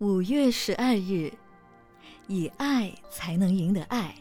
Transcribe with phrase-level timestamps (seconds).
[0.00, 1.32] 五月十二日，
[2.26, 4.14] 以爱才能赢得爱，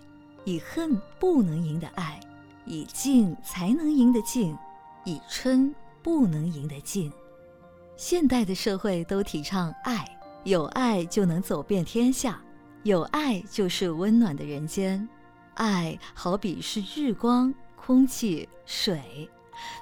[0.46, 2.18] 以恨不能赢得爱，
[2.64, 4.58] 以静才能赢得静，
[5.04, 7.12] 以春不能赢得静。
[7.98, 10.08] 现代的社会都提倡爱，
[10.46, 12.42] 有爱就能走遍天下，
[12.84, 15.06] 有爱就是温暖的人间。
[15.56, 19.30] 爱好比是日光、空气、水，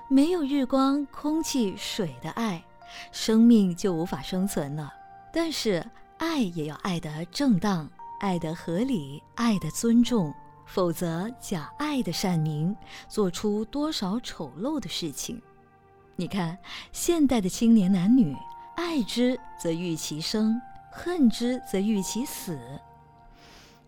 [0.10, 2.64] 没有日光、空气、水的爱，
[3.12, 4.91] 生命就无法生存了。
[5.36, 5.84] 但是
[6.20, 10.32] 爱也要爱得正当，爱得合理，爱得尊重，
[10.68, 12.75] 否则假爱的善名，
[13.10, 15.41] 做出多少丑陋的事情。
[16.15, 16.55] 你看，
[16.91, 18.38] 现代的青年男女，
[18.75, 22.55] 爱之则欲其生，恨之则欲其死。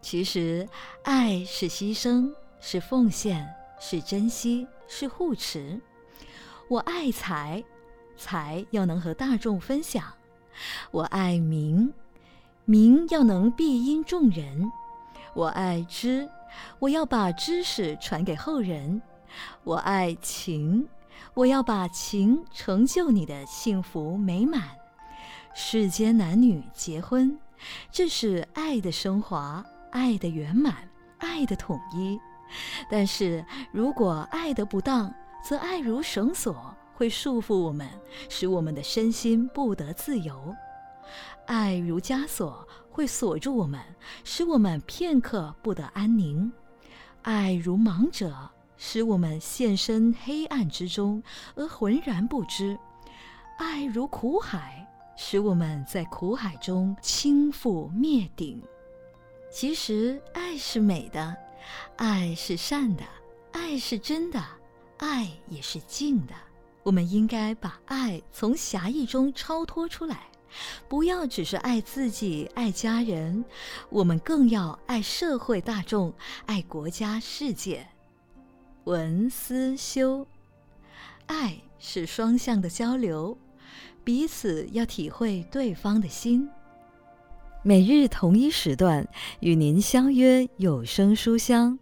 [0.02, 0.68] 其实，
[1.04, 3.48] 爱是牺牲，是奉献，
[3.80, 5.80] 是珍惜，是护持。
[6.68, 7.64] 我爱财，
[8.18, 10.04] 财要能和大众分享；
[10.92, 11.94] 我爱名，
[12.66, 14.72] 名要能庇荫众人；
[15.34, 16.30] 我爱知，
[16.80, 19.02] 我要把知识传给后人；
[19.64, 20.88] 我爱情，
[21.34, 24.64] 我要把情成就你的幸福美满。
[25.54, 27.38] 世间男女结婚，
[27.92, 29.66] 这是爱的升华。
[29.92, 30.76] 爱的圆满，
[31.20, 32.20] 爱的统一，
[32.90, 35.10] 但是如果爱得不当，
[35.42, 37.88] 则爱如绳索，会束缚我们，
[38.30, 40.34] 使我们的身心不得自由；
[41.46, 43.82] 爱如枷锁，会锁住我们，
[44.24, 46.50] 使我们片刻不得安宁；
[47.24, 48.34] 爱如盲者，
[48.78, 51.22] 使我们陷身黑暗之中
[51.56, 52.78] 而浑然不知；
[53.58, 58.64] 爱如苦海，使我们在苦海中倾覆灭顶。
[59.52, 61.36] 其实，爱是美的，
[61.98, 63.04] 爱是善的，
[63.52, 64.42] 爱是真的，
[64.98, 66.34] 爱也是静的。
[66.86, 70.28] 我们应该把爱从狭义中超脱出来，
[70.88, 73.44] 不要只是爱自己、爱家人，
[73.90, 76.14] 我们更要爱社会大众、
[76.46, 77.88] 爱国家世界。
[78.84, 80.28] 文思修，
[81.26, 83.36] 爱是双向的交流，
[84.04, 86.48] 彼此要体会对方的心。
[87.64, 89.08] 每日同一时段，
[89.40, 91.80] 与您相约有声书香。